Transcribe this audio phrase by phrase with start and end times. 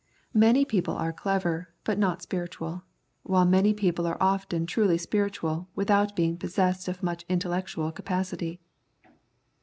[0.33, 2.81] Many people are clever, but not spiritual,
[3.21, 8.59] while many people are often truly spiritual without being possessed of much intellectual capacity.